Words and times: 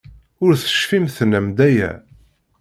Ur 0.43 0.51
tecfim 0.55 1.05
tennam-d 1.15 1.59
aya. 1.67 1.91